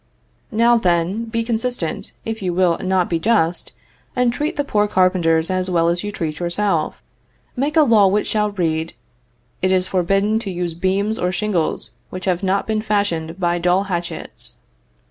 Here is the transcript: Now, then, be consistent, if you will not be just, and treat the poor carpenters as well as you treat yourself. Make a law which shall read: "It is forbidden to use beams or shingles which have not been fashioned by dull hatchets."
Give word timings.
Now, 0.51 0.79
then, 0.79 1.25
be 1.25 1.43
consistent, 1.43 2.13
if 2.25 2.41
you 2.41 2.55
will 2.55 2.79
not 2.79 3.07
be 3.07 3.19
just, 3.19 3.71
and 4.15 4.33
treat 4.33 4.57
the 4.57 4.63
poor 4.63 4.87
carpenters 4.87 5.51
as 5.51 5.69
well 5.69 5.89
as 5.89 6.03
you 6.03 6.11
treat 6.11 6.39
yourself. 6.39 7.03
Make 7.55 7.77
a 7.77 7.83
law 7.83 8.07
which 8.07 8.25
shall 8.25 8.49
read: 8.49 8.93
"It 9.61 9.71
is 9.71 9.85
forbidden 9.85 10.39
to 10.39 10.49
use 10.49 10.73
beams 10.73 11.19
or 11.19 11.31
shingles 11.31 11.91
which 12.09 12.25
have 12.25 12.41
not 12.41 12.65
been 12.65 12.81
fashioned 12.81 13.39
by 13.39 13.59
dull 13.59 13.83
hatchets." 13.83 14.55